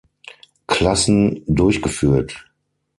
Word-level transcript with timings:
Klassen 0.65 1.43
durchgeführt. 1.45 2.49